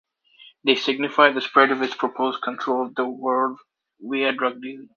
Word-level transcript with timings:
They 0.63 0.73
signify 0.73 1.31
the 1.31 1.41
spread 1.41 1.69
of 1.71 1.79
his 1.79 1.93
proposed 1.93 2.41
control 2.41 2.87
of 2.87 2.95
the 2.95 3.07
world 3.07 3.59
via 3.99 4.31
drug 4.33 4.59
dealing. 4.59 4.89